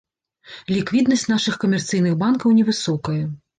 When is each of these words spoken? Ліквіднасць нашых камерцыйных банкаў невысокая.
Ліквіднасць 0.75 1.27
нашых 1.33 1.61
камерцыйных 1.65 2.19
банкаў 2.25 2.59
невысокая. 2.59 3.23